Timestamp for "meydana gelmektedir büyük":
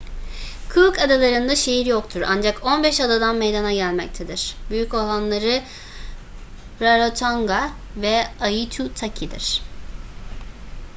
3.35-4.93